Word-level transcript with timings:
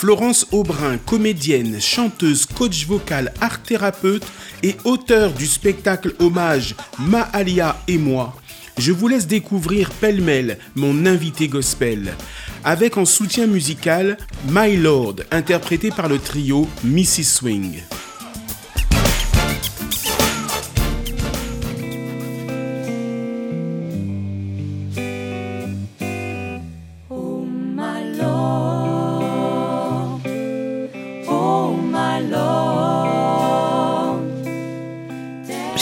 Florence 0.00 0.46
Aubrin, 0.50 0.96
comédienne, 0.96 1.78
chanteuse, 1.78 2.46
coach 2.46 2.86
vocal, 2.86 3.34
art 3.42 3.62
thérapeute 3.62 4.24
et 4.62 4.74
auteur 4.84 5.30
du 5.30 5.44
spectacle 5.44 6.14
hommage 6.20 6.74
Maalia 6.98 7.76
et 7.86 7.98
moi, 7.98 8.34
je 8.78 8.92
vous 8.92 9.08
laisse 9.08 9.26
découvrir 9.26 9.90
pêle-mêle 9.90 10.56
mon 10.74 11.04
invité 11.04 11.48
gospel, 11.48 12.14
avec 12.64 12.96
en 12.96 13.04
soutien 13.04 13.46
musical 13.46 14.16
My 14.48 14.74
Lord, 14.74 15.16
interprété 15.30 15.90
par 15.90 16.08
le 16.08 16.18
trio 16.18 16.66
Missy 16.82 17.22
Swing. 17.22 17.82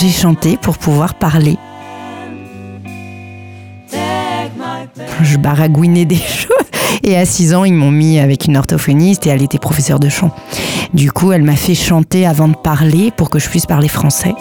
J'ai 0.01 0.11
chanté 0.11 0.57
pour 0.57 0.79
pouvoir 0.79 1.15
parler. 1.15 1.57
Je 5.23 5.37
baragouinais 5.37 6.05
des 6.05 6.15
choses. 6.17 6.53
Et 7.03 7.17
à 7.17 7.25
6 7.25 7.55
ans, 7.55 7.65
ils 7.65 7.75
m'ont 7.75 7.91
mis 7.91 8.21
avec 8.21 8.47
une 8.47 8.57
orthophoniste 8.57 9.27
et 9.27 9.31
elle 9.31 9.43
était 9.43 9.59
professeure 9.59 9.99
de 9.99 10.09
chant. 10.09 10.31
Du 10.95 11.11
coup, 11.11 11.33
elle 11.33 11.43
m'a 11.43 11.57
fait 11.57 11.75
chanter 11.75 12.27
avant 12.27 12.47
de 12.47 12.55
parler 12.55 13.11
pour 13.11 13.29
que 13.29 13.41
je 13.41 13.49
puisse 13.49 13.67
parler 13.67 13.89
français. 13.89 14.35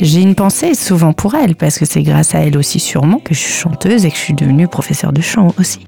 J'ai 0.00 0.20
une 0.20 0.36
pensée 0.36 0.74
souvent 0.74 1.12
pour 1.12 1.34
elle 1.34 1.56
parce 1.56 1.78
que 1.78 1.84
c'est 1.84 2.02
grâce 2.02 2.34
à 2.36 2.40
elle 2.40 2.56
aussi 2.58 2.78
sûrement 2.78 3.18
que 3.18 3.34
je 3.34 3.40
suis 3.40 3.52
chanteuse 3.52 4.04
et 4.04 4.10
que 4.10 4.16
je 4.16 4.22
suis 4.22 4.34
devenue 4.34 4.68
professeure 4.68 5.12
de 5.12 5.20
chant 5.20 5.52
aussi. 5.58 5.80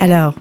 Alors, 0.00 0.32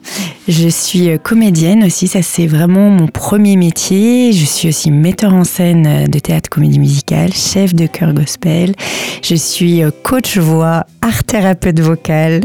je 0.47 0.69
suis 0.69 1.09
euh, 1.09 1.17
comédienne 1.17 1.83
aussi, 1.83 2.07
ça 2.07 2.21
c'est 2.21 2.47
vraiment 2.47 2.89
mon 2.89 3.07
premier 3.07 3.57
métier. 3.57 4.31
Je 4.31 4.45
suis 4.45 4.69
aussi 4.69 4.89
metteur 4.89 5.33
en 5.33 5.43
scène 5.43 5.85
euh, 5.85 6.07
de 6.07 6.17
théâtre 6.17 6.49
comédie 6.49 6.79
musicale, 6.79 7.33
chef 7.33 7.75
de 7.75 7.85
chœur 7.85 8.13
gospel. 8.13 8.73
Je 9.21 9.35
suis 9.35 9.83
euh, 9.83 9.91
coach 10.02 10.37
voix, 10.37 10.85
art 11.02 11.25
thérapeute 11.25 11.81
vocal, 11.81 12.39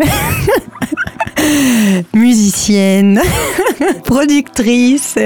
musicienne, 2.15 3.23
productrice. 4.05 5.17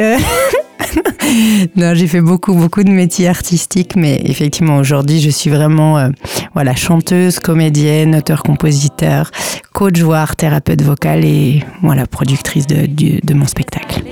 non, 1.76 1.94
j'ai 1.94 2.06
fait 2.06 2.20
beaucoup, 2.20 2.54
beaucoup 2.54 2.82
de 2.82 2.90
métiers 2.90 3.28
artistiques, 3.28 3.96
mais 3.96 4.20
effectivement, 4.24 4.76
aujourd'hui, 4.76 5.20
je 5.20 5.30
suis 5.30 5.50
vraiment 5.50 5.98
euh, 5.98 6.08
voilà, 6.54 6.74
chanteuse, 6.74 7.38
comédienne, 7.38 8.16
auteur-compositeur, 8.16 9.30
coach 9.72 9.98
voix, 10.00 10.26
thérapeute 10.36 10.82
vocal 10.82 11.24
et 11.24 11.62
voilà, 11.82 12.06
productrice 12.06 12.66
de, 12.66 13.34
mon 13.34 13.46
spectacle. 13.46 14.02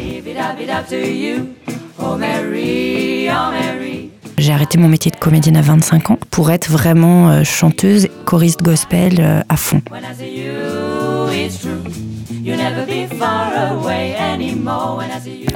J'ai 4.38 4.52
arrêté 4.52 4.76
mon 4.76 4.88
métier 4.88 5.10
de 5.10 5.16
comédienne 5.16 5.56
à 5.56 5.62
25 5.62 6.10
ans 6.10 6.18
pour 6.30 6.50
être 6.50 6.70
vraiment 6.70 7.30
euh, 7.30 7.42
chanteuse, 7.42 8.08
choriste 8.26 8.62
gospel 8.62 9.16
euh, 9.18 9.40
à 9.48 9.56
fond. 9.56 9.80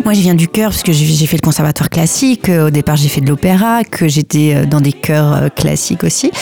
Moi, 0.05 0.14
je 0.14 0.20
viens 0.20 0.34
du 0.34 0.48
chœur 0.48 0.70
parce 0.70 0.83
que 0.83 0.92
j'ai 0.92 1.27
fait 1.27 1.36
le 1.36 1.42
conservatoire 1.42 1.88
classique. 1.88 2.48
Euh, 2.48 2.66
Au 2.66 2.70
départ, 2.70 2.97
j'ai 2.97 3.08
fait 3.08 3.20
de 3.20 3.28
l'opéra, 3.28 3.84
que 3.84 4.08
j'étais 4.08 4.55
euh, 4.55 4.66
dans 4.66 4.80
des 4.80 4.92
chœurs 4.92 5.34
euh, 5.34 5.48
classiques 5.48 6.02
aussi. 6.02 6.32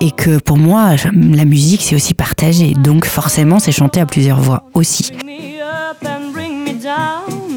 Et 0.00 0.10
que 0.10 0.38
pour 0.38 0.56
moi, 0.56 0.96
la 1.12 1.44
musique, 1.44 1.82
c'est 1.82 1.94
aussi 1.94 2.14
partagé. 2.14 2.72
Donc, 2.72 3.04
forcément, 3.04 3.58
c'est 3.58 3.72
chanter 3.72 4.00
à 4.00 4.06
plusieurs 4.06 4.40
voix 4.40 4.64
aussi. 4.72 5.12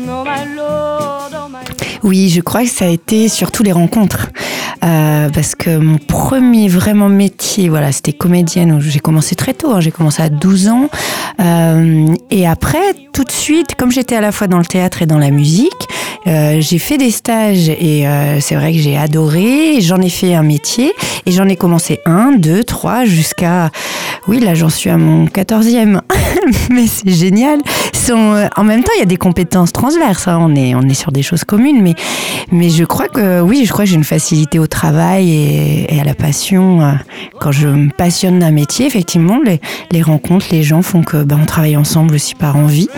Oh 0.05 0.23
oh 0.25 0.25
Oui, 2.03 2.29
je 2.29 2.41
crois 2.41 2.63
que 2.63 2.69
ça 2.69 2.85
a 2.85 2.89
été 2.89 3.29
surtout 3.29 3.63
les 3.63 3.71
rencontres. 3.71 4.27
Euh, 4.83 5.29
parce 5.29 5.55
que 5.55 5.77
mon 5.77 5.97
premier 5.97 6.67
vraiment 6.67 7.07
métier, 7.07 7.69
voilà, 7.69 7.91
c'était 7.91 8.13
comédienne. 8.13 8.79
J'ai 8.81 8.99
commencé 8.99 9.35
très 9.35 9.53
tôt, 9.53 9.71
hein, 9.71 9.79
j'ai 9.79 9.91
commencé 9.91 10.21
à 10.21 10.29
12 10.29 10.67
ans. 10.67 10.89
Euh, 11.39 12.07
et 12.29 12.45
après, 12.47 12.93
tout 13.13 13.23
de 13.23 13.31
suite, 13.31 13.75
comme 13.75 13.91
j'étais 13.91 14.15
à 14.15 14.21
la 14.21 14.31
fois 14.31 14.47
dans 14.47 14.57
le 14.57 14.65
théâtre 14.65 15.01
et 15.01 15.05
dans 15.05 15.19
la 15.19 15.31
musique, 15.31 15.87
euh, 16.27 16.57
j'ai 16.61 16.79
fait 16.79 16.97
des 16.97 17.11
stages 17.11 17.69
et 17.69 18.07
euh, 18.07 18.39
c'est 18.39 18.55
vrai 18.55 18.71
que 18.73 18.79
j'ai 18.79 18.97
adoré. 18.97 19.81
J'en 19.81 19.99
ai 20.01 20.09
fait 20.09 20.33
un 20.35 20.43
métier 20.43 20.93
et 21.25 21.31
j'en 21.31 21.47
ai 21.47 21.55
commencé 21.55 21.99
un, 22.05 22.31
deux, 22.31 22.63
trois, 22.63 23.05
jusqu'à... 23.05 23.69
Oui, 24.27 24.39
là 24.39 24.53
j'en 24.55 24.69
suis 24.69 24.89
à 24.89 24.97
mon 24.97 25.27
quatorzième. 25.27 26.01
Mais 26.71 26.87
c'est 26.87 27.09
génial. 27.11 27.59
Euh, 28.09 28.47
en 28.57 28.63
même 28.63 28.83
temps, 28.83 28.91
il 28.97 28.99
y 28.99 29.03
a 29.03 29.05
des 29.05 29.17
compétences 29.17 29.71
transverses. 29.73 30.27
hein. 30.27 30.37
On, 30.41 30.55
est, 30.55 30.75
on 30.75 30.81
est 30.81 30.93
sur 30.93 31.11
des 31.11 31.23
choses 31.23 31.43
communes. 31.45 31.81
Mais, 31.81 31.93
mais 32.51 32.69
je 32.69 32.83
crois 32.83 33.07
que 33.07 33.39
oui, 33.41 33.63
je 33.65 33.71
crois 33.71 33.85
que 33.85 33.89
j'ai 33.91 33.95
une 33.95 34.03
facilité 34.03 34.59
au 34.59 34.67
travail 34.67 35.29
et, 35.31 35.95
et 35.95 36.01
à 36.01 36.03
la 36.03 36.13
passion. 36.13 36.81
euh, 36.81 36.91
Quand 37.39 37.51
je 37.51 37.67
me 37.67 37.89
passionne 37.91 38.39
d'un 38.39 38.51
métier, 38.51 38.85
effectivement, 38.85 39.39
les, 39.45 39.59
les 39.91 40.01
rencontres, 40.01 40.47
les 40.51 40.63
gens 40.63 40.81
font 40.81 41.01
que 41.03 41.23
ben, 41.23 41.39
on 41.41 41.45
travaille 41.45 41.77
ensemble 41.77 42.15
aussi 42.15 42.35
par 42.35 42.57
envie. 42.57 42.89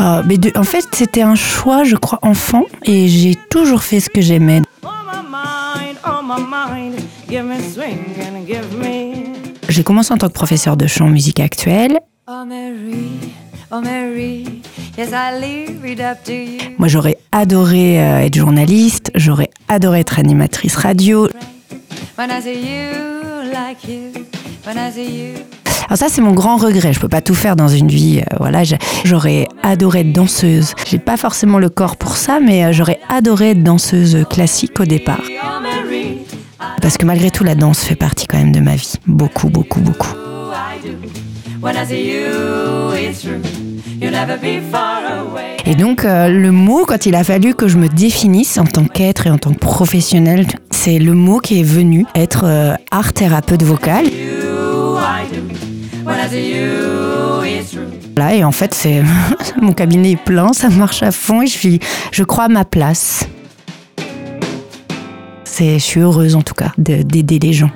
Euh, 0.00 0.22
mais 0.26 0.38
de- 0.38 0.52
en 0.56 0.64
fait, 0.64 0.84
c'était 0.92 1.22
un 1.22 1.34
choix, 1.34 1.84
je 1.84 1.96
crois, 1.96 2.18
enfant, 2.22 2.64
et 2.84 3.08
j'ai 3.08 3.36
toujours 3.50 3.82
fait 3.82 4.00
ce 4.00 4.10
que 4.10 4.20
j'aimais. 4.20 4.62
Oh 4.82 4.88
oh. 6.06 6.10
J'ai 9.68 9.82
commencé 9.82 10.12
en 10.12 10.16
tant 10.18 10.28
que 10.28 10.32
professeur 10.32 10.76
de 10.76 10.86
chant 10.86 11.06
musique 11.08 11.40
actuelle. 11.40 11.98
Oh 12.28 12.44
Mary, 12.46 13.10
oh 13.70 13.80
Mary. 13.80 14.62
Yes, 14.96 15.10
I 15.12 15.40
leave 15.40 15.84
it 15.84 16.00
up 16.00 16.18
to 16.24 16.32
you. 16.32 16.58
Moi, 16.78 16.88
j'aurais 16.88 17.18
adoré 17.32 18.00
euh, 18.00 18.20
être 18.20 18.34
journaliste, 18.36 19.10
j'aurais 19.14 19.50
adoré 19.68 20.00
être 20.00 20.18
animatrice 20.18 20.76
radio. 20.76 21.28
Alors 25.86 25.98
ça, 25.98 26.06
c'est 26.08 26.22
mon 26.22 26.32
grand 26.32 26.56
regret. 26.56 26.92
Je 26.92 27.00
peux 27.00 27.08
pas 27.08 27.20
tout 27.20 27.34
faire 27.34 27.56
dans 27.56 27.68
une 27.68 27.88
vie. 27.88 28.20
euh, 28.20 28.36
voilà, 28.38 28.62
j'aurais 29.04 29.46
adoré 29.62 30.00
être 30.00 30.12
danseuse. 30.12 30.72
J'ai 30.88 30.98
pas 30.98 31.16
forcément 31.16 31.58
le 31.58 31.68
corps 31.68 31.96
pour 31.96 32.16
ça, 32.16 32.40
mais 32.40 32.64
euh, 32.64 32.72
j'aurais 32.72 33.00
adoré 33.08 33.50
être 33.50 33.62
danseuse 33.62 34.24
classique 34.30 34.80
au 34.80 34.84
départ. 34.84 35.20
Parce 36.80 36.96
que 36.96 37.04
malgré 37.04 37.30
tout, 37.30 37.44
la 37.44 37.54
danse 37.54 37.80
fait 37.84 37.96
partie 37.96 38.26
quand 38.26 38.38
même 38.38 38.52
de 38.52 38.60
ma 38.60 38.76
vie. 38.76 38.94
Beaucoup, 39.06 39.48
beaucoup, 39.48 39.80
beaucoup. 39.80 40.14
Et 45.66 45.74
donc, 45.74 46.04
euh, 46.04 46.28
le 46.28 46.50
mot, 46.52 46.84
quand 46.86 47.06
il 47.06 47.14
a 47.14 47.24
fallu 47.24 47.54
que 47.54 47.68
je 47.68 47.78
me 47.78 47.88
définisse 47.88 48.58
en 48.58 48.64
tant 48.64 48.84
qu'être 48.84 49.26
et 49.26 49.30
en 49.30 49.38
tant 49.38 49.52
que 49.52 49.58
professionnel, 49.58 50.46
c'est 50.70 50.98
le 50.98 51.12
mot 51.12 51.38
qui 51.38 51.60
est 51.60 51.64
venu 51.64 52.06
être 52.14 52.76
art 52.90 53.12
thérapeute 53.12 53.62
vocal. 53.62 54.04
Là, 58.16 58.34
et 58.34 58.44
en 58.44 58.52
fait, 58.52 58.74
c'est 58.74 59.02
mon 59.60 59.72
cabinet 59.72 60.12
est 60.12 60.16
plein, 60.24 60.52
ça 60.52 60.68
marche 60.68 61.02
à 61.02 61.10
fond 61.10 61.42
et 61.42 61.46
je 61.46 61.52
suis, 61.52 61.80
je 62.12 62.22
crois 62.22 62.44
à 62.44 62.48
ma 62.48 62.64
place. 62.64 63.26
C'est, 65.44 65.74
je 65.74 65.84
suis 65.84 66.00
heureuse 66.00 66.34
en 66.36 66.42
tout 66.42 66.54
cas 66.54 66.72
de- 66.78 67.02
d'aider 67.02 67.38
les 67.38 67.52
gens. 67.52 67.70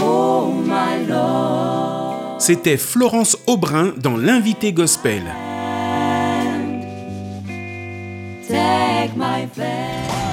Oh 0.00 0.52
my 0.64 1.06
Lord. 1.08 2.36
C'était 2.38 2.76
Florence 2.76 3.36
Aubrin 3.46 3.92
dans 4.00 4.16
l'invité 4.16 4.72
gospel. 4.72 5.22
Take 8.48 9.10
my 9.16 9.46
bed. 9.56 10.27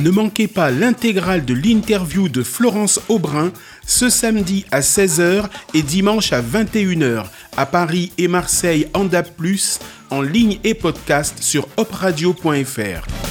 Ne 0.00 0.10
manquez 0.10 0.46
pas 0.46 0.70
l'intégrale 0.70 1.44
de 1.44 1.54
l'interview 1.54 2.28
de 2.28 2.44
Florence 2.44 3.00
Aubrin 3.08 3.50
ce 3.84 4.08
samedi 4.08 4.64
à 4.70 4.78
16h 4.78 5.46
et 5.74 5.82
dimanche 5.82 6.32
à 6.32 6.40
21h 6.40 7.24
à 7.56 7.66
Paris 7.66 8.12
et 8.16 8.28
Marseille 8.28 8.86
en 8.94 9.04
DAB+, 9.04 9.26
en 10.10 10.22
ligne 10.22 10.60
et 10.62 10.74
podcast 10.74 11.42
sur 11.42 11.66
opradio.fr. 11.76 13.27